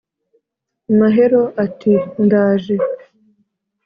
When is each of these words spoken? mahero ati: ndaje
mahero 0.99 1.41
ati: 1.65 1.93
ndaje 2.23 2.75